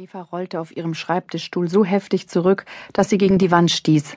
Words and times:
Eva 0.00 0.22
rollte 0.32 0.60
auf 0.60 0.74
ihrem 0.74 0.94
Schreibtischstuhl 0.94 1.68
so 1.68 1.84
heftig 1.84 2.26
zurück, 2.26 2.64
dass 2.94 3.10
sie 3.10 3.18
gegen 3.18 3.36
die 3.36 3.50
Wand 3.50 3.70
stieß. 3.70 4.16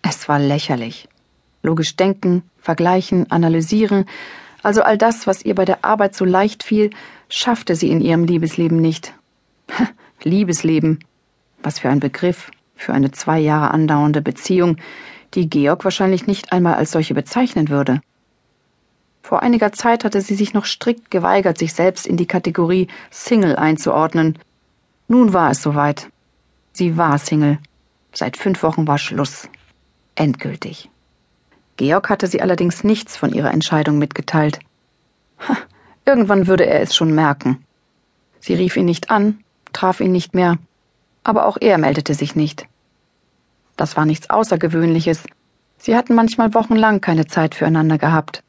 Es 0.00 0.26
war 0.26 0.38
lächerlich. 0.38 1.06
Logisch 1.62 1.96
denken, 1.96 2.44
vergleichen, 2.56 3.30
analysieren, 3.30 4.06
also 4.62 4.80
all 4.80 4.96
das, 4.96 5.26
was 5.26 5.44
ihr 5.44 5.54
bei 5.54 5.66
der 5.66 5.84
Arbeit 5.84 6.14
so 6.14 6.24
leicht 6.24 6.62
fiel, 6.62 6.88
schaffte 7.28 7.76
sie 7.76 7.90
in 7.90 8.00
ihrem 8.00 8.24
Liebesleben 8.24 8.80
nicht. 8.80 9.12
Liebesleben. 10.22 11.00
Was 11.62 11.80
für 11.80 11.90
ein 11.90 12.00
Begriff 12.00 12.50
für 12.74 12.94
eine 12.94 13.10
zwei 13.10 13.38
Jahre 13.38 13.70
andauernde 13.70 14.22
Beziehung, 14.22 14.78
die 15.34 15.50
Georg 15.50 15.84
wahrscheinlich 15.84 16.26
nicht 16.26 16.52
einmal 16.52 16.76
als 16.76 16.90
solche 16.90 17.12
bezeichnen 17.12 17.68
würde. 17.68 18.00
Vor 19.22 19.42
einiger 19.42 19.72
Zeit 19.72 20.04
hatte 20.04 20.22
sie 20.22 20.36
sich 20.36 20.54
noch 20.54 20.64
strikt 20.64 21.10
geweigert, 21.10 21.58
sich 21.58 21.74
selbst 21.74 22.06
in 22.06 22.16
die 22.16 22.26
Kategorie 22.26 22.88
Single 23.10 23.56
einzuordnen, 23.56 24.38
nun 25.12 25.34
war 25.34 25.50
es 25.50 25.60
soweit. 25.60 26.08
Sie 26.72 26.96
war 26.96 27.18
Single. 27.18 27.58
Seit 28.14 28.38
fünf 28.38 28.62
Wochen 28.62 28.86
war 28.86 28.96
Schluss. 28.96 29.46
Endgültig. 30.14 30.88
Georg 31.76 32.08
hatte 32.08 32.26
sie 32.26 32.40
allerdings 32.40 32.82
nichts 32.82 33.18
von 33.18 33.30
ihrer 33.30 33.50
Entscheidung 33.50 33.98
mitgeteilt. 33.98 34.58
Ha, 35.46 35.58
irgendwann 36.06 36.46
würde 36.46 36.64
er 36.64 36.80
es 36.80 36.96
schon 36.96 37.14
merken. 37.14 37.62
Sie 38.40 38.54
rief 38.54 38.74
ihn 38.78 38.86
nicht 38.86 39.10
an, 39.10 39.44
traf 39.74 40.00
ihn 40.00 40.12
nicht 40.12 40.34
mehr, 40.34 40.56
aber 41.24 41.44
auch 41.44 41.58
er 41.60 41.76
meldete 41.76 42.14
sich 42.14 42.34
nicht. 42.34 42.66
Das 43.76 43.98
war 43.98 44.06
nichts 44.06 44.30
Außergewöhnliches. 44.30 45.24
Sie 45.76 45.94
hatten 45.94 46.14
manchmal 46.14 46.54
wochenlang 46.54 47.02
keine 47.02 47.26
Zeit 47.26 47.54
füreinander 47.54 47.98
gehabt. 47.98 48.42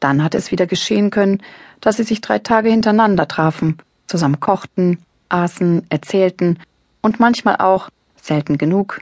Dann 0.00 0.24
hatte 0.24 0.36
es 0.36 0.50
wieder 0.50 0.66
geschehen 0.66 1.10
können, 1.10 1.40
dass 1.80 1.96
sie 1.96 2.04
sich 2.04 2.20
drei 2.20 2.40
Tage 2.40 2.70
hintereinander 2.70 3.28
trafen, 3.28 3.78
zusammen 4.08 4.40
kochten, 4.40 4.98
aßen, 5.30 5.86
erzählten 5.88 6.58
und 7.00 7.20
manchmal 7.20 7.56
auch, 7.56 7.88
selten 8.16 8.58
genug, 8.58 9.00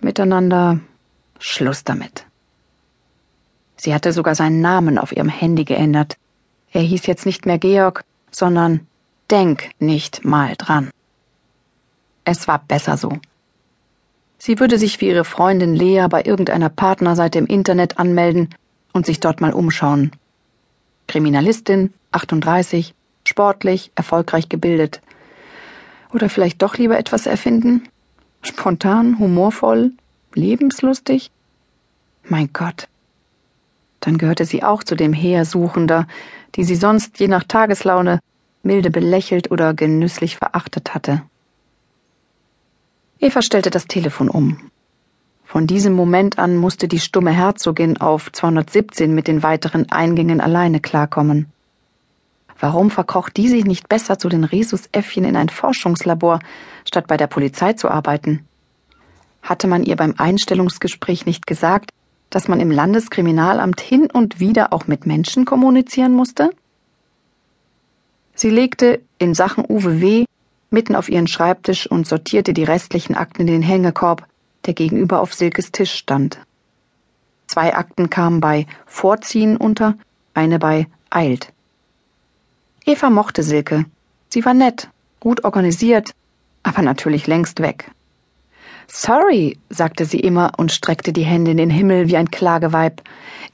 miteinander 0.00 0.80
Schluss 1.38 1.84
damit. 1.84 2.26
Sie 3.76 3.94
hatte 3.94 4.12
sogar 4.12 4.34
seinen 4.34 4.60
Namen 4.60 4.98
auf 4.98 5.14
ihrem 5.14 5.28
Handy 5.28 5.64
geändert. 5.64 6.16
Er 6.72 6.82
hieß 6.82 7.06
jetzt 7.06 7.26
nicht 7.26 7.46
mehr 7.46 7.58
Georg, 7.58 8.04
sondern 8.30 8.86
Denk 9.30 9.70
nicht 9.80 10.24
mal 10.24 10.54
dran. 10.56 10.90
Es 12.24 12.46
war 12.46 12.60
besser 12.60 12.96
so. 12.96 13.18
Sie 14.38 14.60
würde 14.60 14.78
sich 14.78 14.98
für 14.98 15.06
ihre 15.06 15.24
Freundin 15.24 15.74
Lea 15.74 16.06
bei 16.08 16.22
irgendeiner 16.22 16.68
Partnerseite 16.68 17.38
im 17.38 17.46
Internet 17.46 17.98
anmelden 17.98 18.54
und 18.92 19.04
sich 19.04 19.18
dort 19.18 19.40
mal 19.40 19.52
umschauen. 19.52 20.12
Kriminalistin, 21.08 21.92
38, 22.12 22.94
sportlich, 23.24 23.90
erfolgreich 23.96 24.48
gebildet, 24.48 25.00
oder 26.12 26.28
vielleicht 26.28 26.62
doch 26.62 26.76
lieber 26.76 26.98
etwas 26.98 27.26
erfinden? 27.26 27.88
Spontan, 28.42 29.18
humorvoll, 29.18 29.92
lebenslustig? 30.34 31.30
Mein 32.24 32.50
Gott. 32.52 32.88
Dann 34.00 34.18
gehörte 34.18 34.44
sie 34.44 34.62
auch 34.62 34.84
zu 34.84 34.94
dem 34.94 35.12
Heer 35.12 35.44
Suchender, 35.44 36.06
die 36.54 36.64
sie 36.64 36.76
sonst 36.76 37.18
je 37.18 37.28
nach 37.28 37.44
Tageslaune 37.44 38.20
milde 38.62 38.90
belächelt 38.90 39.50
oder 39.50 39.74
genüsslich 39.74 40.36
verachtet 40.36 40.94
hatte. 40.94 41.22
Eva 43.18 43.42
stellte 43.42 43.70
das 43.70 43.86
Telefon 43.86 44.28
um. 44.28 44.70
Von 45.44 45.66
diesem 45.66 45.94
Moment 45.94 46.38
an 46.38 46.56
musste 46.56 46.88
die 46.88 46.98
stumme 46.98 47.30
Herzogin 47.30 47.96
auf 47.96 48.30
217 48.32 49.14
mit 49.14 49.28
den 49.28 49.42
weiteren 49.42 49.90
Eingängen 49.90 50.40
alleine 50.40 50.80
klarkommen. 50.80 51.46
Warum 52.58 52.90
verkroch 52.90 53.28
die 53.28 53.48
sich 53.48 53.64
nicht 53.64 53.88
besser 53.88 54.18
zu 54.18 54.28
den 54.28 54.44
Rhesusäffchen 54.44 55.24
in 55.24 55.36
ein 55.36 55.48
Forschungslabor, 55.48 56.40
statt 56.86 57.06
bei 57.06 57.16
der 57.16 57.26
Polizei 57.26 57.74
zu 57.74 57.90
arbeiten? 57.90 58.46
Hatte 59.42 59.68
man 59.68 59.84
ihr 59.84 59.96
beim 59.96 60.14
Einstellungsgespräch 60.16 61.26
nicht 61.26 61.46
gesagt, 61.46 61.90
dass 62.30 62.48
man 62.48 62.60
im 62.60 62.70
Landeskriminalamt 62.70 63.80
hin 63.80 64.08
und 64.10 64.40
wieder 64.40 64.72
auch 64.72 64.86
mit 64.86 65.06
Menschen 65.06 65.44
kommunizieren 65.44 66.14
musste? 66.14 66.50
Sie 68.34 68.50
legte 68.50 69.00
in 69.18 69.34
Sachen 69.34 69.64
Uwe 69.68 70.00
W. 70.00 70.24
mitten 70.70 70.96
auf 70.96 71.08
ihren 71.08 71.26
Schreibtisch 71.26 71.86
und 71.90 72.06
sortierte 72.06 72.52
die 72.52 72.64
restlichen 72.64 73.14
Akten 73.14 73.42
in 73.42 73.46
den 73.46 73.62
Hängekorb, 73.62 74.26
der 74.66 74.74
gegenüber 74.74 75.20
auf 75.20 75.32
Silkes 75.32 75.72
Tisch 75.72 75.92
stand. 75.92 76.40
Zwei 77.46 77.74
Akten 77.74 78.10
kamen 78.10 78.40
bei 78.40 78.66
Vorziehen 78.84 79.56
unter, 79.56 79.94
eine 80.34 80.58
bei 80.58 80.88
Eilt. 81.08 81.52
Eva 82.88 83.10
mochte 83.10 83.42
Silke. 83.42 83.84
Sie 84.28 84.44
war 84.44 84.54
nett, 84.54 84.88
gut 85.18 85.42
organisiert, 85.42 86.12
aber 86.62 86.82
natürlich 86.82 87.26
längst 87.26 87.60
weg. 87.60 87.90
Sorry, 88.86 89.58
sagte 89.68 90.04
sie 90.04 90.20
immer 90.20 90.52
und 90.56 90.70
streckte 90.70 91.12
die 91.12 91.24
Hände 91.24 91.50
in 91.50 91.56
den 91.56 91.68
Himmel 91.70 92.08
wie 92.08 92.16
ein 92.16 92.30
Klageweib. 92.30 93.02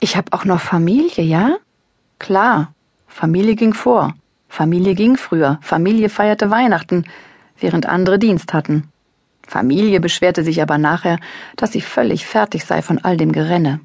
Ich 0.00 0.18
hab 0.18 0.34
auch 0.34 0.44
noch 0.44 0.60
Familie, 0.60 1.24
ja? 1.24 1.56
Klar, 2.18 2.74
Familie 3.06 3.54
ging 3.54 3.72
vor, 3.72 4.12
Familie 4.50 4.94
ging 4.94 5.16
früher, 5.16 5.58
Familie 5.62 6.10
feierte 6.10 6.50
Weihnachten, 6.50 7.06
während 7.58 7.86
andere 7.86 8.18
Dienst 8.18 8.52
hatten. 8.52 8.88
Familie 9.46 10.00
beschwerte 10.00 10.44
sich 10.44 10.60
aber 10.60 10.76
nachher, 10.76 11.18
dass 11.56 11.72
sie 11.72 11.80
völlig 11.80 12.26
fertig 12.26 12.66
sei 12.66 12.82
von 12.82 12.98
all 12.98 13.16
dem 13.16 13.32
Gerenne. 13.32 13.80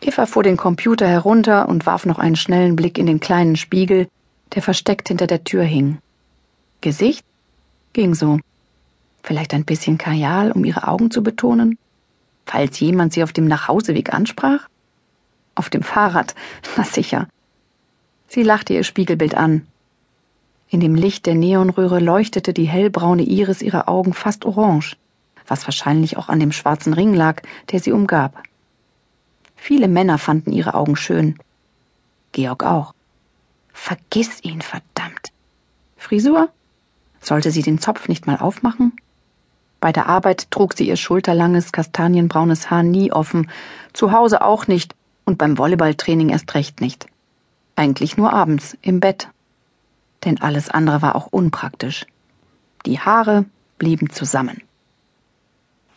Eva 0.00 0.26
fuhr 0.26 0.42
den 0.42 0.56
Computer 0.56 1.08
herunter 1.08 1.68
und 1.68 1.86
warf 1.86 2.06
noch 2.06 2.18
einen 2.18 2.36
schnellen 2.36 2.76
Blick 2.76 2.98
in 2.98 3.06
den 3.06 3.20
kleinen 3.20 3.56
Spiegel, 3.56 4.08
der 4.54 4.62
versteckt 4.62 5.08
hinter 5.08 5.26
der 5.26 5.44
Tür 5.44 5.64
hing. 5.64 5.98
Gesicht? 6.80 7.24
Ging 7.92 8.14
so. 8.14 8.38
Vielleicht 9.22 9.52
ein 9.54 9.64
bisschen 9.64 9.98
Kajal, 9.98 10.52
um 10.52 10.64
ihre 10.64 10.86
Augen 10.86 11.10
zu 11.10 11.22
betonen? 11.22 11.78
Falls 12.46 12.78
jemand 12.80 13.12
sie 13.12 13.22
auf 13.22 13.32
dem 13.32 13.46
Nachhauseweg 13.46 14.14
ansprach? 14.14 14.68
Auf 15.54 15.68
dem 15.68 15.82
Fahrrad, 15.82 16.34
na 16.76 16.84
sicher. 16.84 17.28
Sie 18.28 18.42
lachte 18.42 18.74
ihr 18.74 18.84
Spiegelbild 18.84 19.34
an. 19.34 19.66
In 20.70 20.80
dem 20.80 20.94
Licht 20.94 21.26
der 21.26 21.34
Neonröhre 21.34 21.98
leuchtete 21.98 22.52
die 22.52 22.66
hellbraune 22.68 23.22
Iris 23.22 23.62
ihrer 23.62 23.88
Augen 23.88 24.12
fast 24.12 24.44
orange, 24.44 24.96
was 25.46 25.66
wahrscheinlich 25.66 26.16
auch 26.16 26.28
an 26.28 26.40
dem 26.40 26.52
schwarzen 26.52 26.92
Ring 26.92 27.14
lag, 27.14 27.42
der 27.72 27.80
sie 27.80 27.90
umgab. 27.92 28.42
Viele 29.58 29.88
Männer 29.88 30.16
fanden 30.16 30.52
ihre 30.52 30.72
Augen 30.72 30.96
schön. 30.96 31.36
Georg 32.32 32.64
auch. 32.64 32.94
Vergiss 33.72 34.42
ihn, 34.42 34.62
verdammt. 34.62 35.28
Frisur? 35.96 36.48
Sollte 37.20 37.50
sie 37.50 37.62
den 37.62 37.78
Zopf 37.78 38.08
nicht 38.08 38.26
mal 38.26 38.38
aufmachen? 38.38 38.94
Bei 39.80 39.92
der 39.92 40.06
Arbeit 40.06 40.50
trug 40.50 40.74
sie 40.74 40.88
ihr 40.88 40.96
schulterlanges, 40.96 41.72
kastanienbraunes 41.72 42.70
Haar 42.70 42.82
nie 42.82 43.12
offen, 43.12 43.50
zu 43.92 44.12
Hause 44.12 44.42
auch 44.42 44.66
nicht 44.66 44.94
und 45.24 45.36
beim 45.36 45.58
Volleyballtraining 45.58 46.30
erst 46.30 46.54
recht 46.54 46.80
nicht. 46.80 47.06
Eigentlich 47.76 48.16
nur 48.16 48.32
abends, 48.32 48.76
im 48.80 49.00
Bett. 49.00 49.28
Denn 50.24 50.40
alles 50.40 50.70
andere 50.70 51.02
war 51.02 51.14
auch 51.14 51.26
unpraktisch. 51.26 52.06
Die 52.86 52.98
Haare 52.98 53.44
blieben 53.76 54.10
zusammen. 54.10 54.62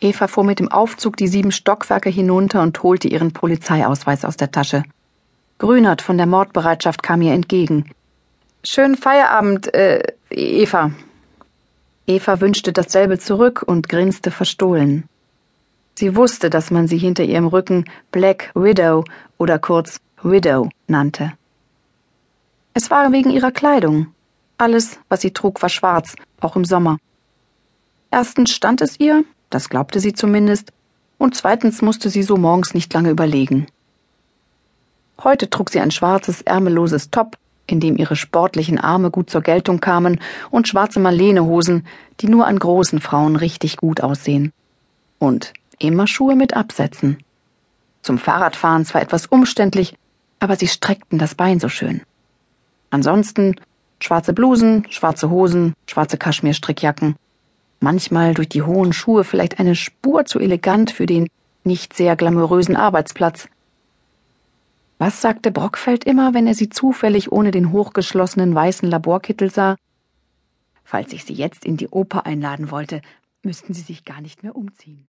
Eva 0.02 0.26
fuhr 0.26 0.44
mit 0.44 0.58
dem 0.58 0.68
Aufzug 0.68 1.16
die 1.16 1.28
sieben 1.28 1.52
Stockwerke 1.52 2.10
hinunter 2.10 2.62
und 2.62 2.82
holte 2.82 3.06
ihren 3.06 3.32
Polizeiausweis 3.32 4.24
aus 4.24 4.36
der 4.36 4.50
Tasche. 4.50 4.82
Grünert 5.58 6.02
von 6.02 6.16
der 6.16 6.26
Mordbereitschaft 6.26 7.04
kam 7.04 7.22
ihr 7.22 7.32
entgegen. 7.32 7.88
Schönen 8.64 8.96
Feierabend, 8.96 9.72
äh, 9.74 10.02
Eva. 10.30 10.90
Eva 12.06 12.40
wünschte 12.40 12.72
dasselbe 12.72 13.18
zurück 13.20 13.62
und 13.64 13.88
grinste 13.88 14.32
verstohlen. 14.32 15.04
Sie 15.94 16.16
wusste, 16.16 16.50
dass 16.50 16.72
man 16.72 16.88
sie 16.88 16.98
hinter 16.98 17.22
ihrem 17.22 17.46
Rücken 17.46 17.84
Black 18.10 18.50
Widow 18.54 19.04
oder 19.38 19.60
kurz 19.60 20.00
Widow 20.22 20.68
nannte. 20.88 21.32
Es 22.74 22.90
war 22.90 23.12
wegen 23.12 23.30
ihrer 23.30 23.52
Kleidung. 23.52 24.08
Alles, 24.58 24.98
was 25.08 25.20
sie 25.20 25.32
trug, 25.32 25.62
war 25.62 25.68
schwarz, 25.68 26.16
auch 26.40 26.56
im 26.56 26.64
Sommer. 26.64 26.98
Erstens 28.10 28.50
stand 28.50 28.80
es 28.80 28.98
ihr, 28.98 29.24
das 29.52 29.68
glaubte 29.68 30.00
sie 30.00 30.14
zumindest, 30.14 30.72
und 31.18 31.36
zweitens 31.36 31.82
musste 31.82 32.10
sie 32.10 32.22
so 32.22 32.36
morgens 32.36 32.74
nicht 32.74 32.92
lange 32.94 33.10
überlegen. 33.10 33.66
Heute 35.22 35.50
trug 35.50 35.70
sie 35.70 35.80
ein 35.80 35.90
schwarzes, 35.90 36.40
ärmelloses 36.42 37.10
Top, 37.10 37.36
in 37.66 37.78
dem 37.78 37.96
ihre 37.96 38.16
sportlichen 38.16 38.78
Arme 38.78 39.10
gut 39.10 39.30
zur 39.30 39.42
Geltung 39.42 39.78
kamen, 39.80 40.20
und 40.50 40.68
schwarze 40.68 41.00
Marlenehosen, 41.00 41.86
die 42.20 42.28
nur 42.28 42.46
an 42.46 42.58
großen 42.58 43.00
Frauen 43.00 43.36
richtig 43.36 43.76
gut 43.76 44.00
aussehen. 44.00 44.52
Und 45.18 45.52
immer 45.78 46.06
Schuhe 46.06 46.34
mit 46.34 46.56
Absätzen. 46.56 47.18
Zum 48.00 48.18
Fahrradfahren 48.18 48.84
zwar 48.84 49.02
etwas 49.02 49.26
umständlich, 49.26 49.94
aber 50.40 50.56
sie 50.56 50.66
streckten 50.66 51.18
das 51.18 51.34
Bein 51.34 51.60
so 51.60 51.68
schön. 51.68 52.00
Ansonsten 52.90 53.56
schwarze 54.00 54.32
Blusen, 54.32 54.86
schwarze 54.90 55.30
Hosen, 55.30 55.74
schwarze 55.86 56.16
Kaschmirstrickjacken 56.16 57.14
manchmal 57.82 58.34
durch 58.34 58.48
die 58.48 58.62
hohen 58.62 58.92
Schuhe 58.92 59.24
vielleicht 59.24 59.58
eine 59.58 59.74
Spur 59.74 60.24
zu 60.24 60.38
elegant 60.38 60.90
für 60.90 61.06
den 61.06 61.28
nicht 61.64 61.94
sehr 61.94 62.16
glamourösen 62.16 62.76
Arbeitsplatz. 62.76 63.48
Was 64.98 65.20
sagte 65.20 65.50
Brockfeld 65.50 66.04
immer, 66.04 66.32
wenn 66.34 66.46
er 66.46 66.54
sie 66.54 66.68
zufällig 66.68 67.32
ohne 67.32 67.50
den 67.50 67.72
hochgeschlossenen 67.72 68.54
weißen 68.54 68.88
Laborkittel 68.88 69.50
sah? 69.50 69.76
Falls 70.84 71.12
ich 71.12 71.24
Sie 71.24 71.32
jetzt 71.32 71.64
in 71.64 71.76
die 71.76 71.88
Oper 71.88 72.26
einladen 72.26 72.70
wollte, 72.70 73.02
müssten 73.42 73.74
Sie 73.74 73.80
sich 73.80 74.04
gar 74.04 74.20
nicht 74.20 74.42
mehr 74.42 74.54
umziehen. 74.54 75.06